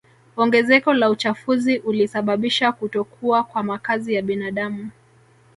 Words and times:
Ongezeko 0.37 0.93
la 0.93 1.09
uchafuzi 1.09 1.77
ulisababisha 1.77 2.71
kutokuwa 2.71 3.43
kwa 3.43 3.63
makazi 3.63 4.13
ya 4.13 4.21
binadamu 4.21 4.89